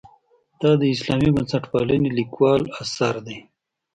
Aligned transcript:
دا 0.61 0.71
د 0.81 0.83
اسلامي 0.93 1.29
بنسټپالنې 1.35 2.09
لیکوال 2.19 2.61
اثر 2.81 3.15
دی. 3.25 3.37